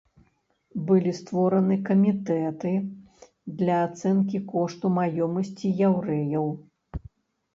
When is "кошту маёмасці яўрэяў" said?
4.53-6.47